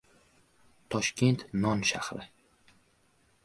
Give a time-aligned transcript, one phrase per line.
[0.95, 2.25] —“Toshkent— non shahri”…